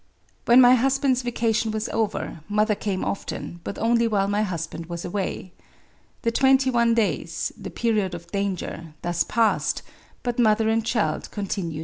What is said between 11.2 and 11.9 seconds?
continued well.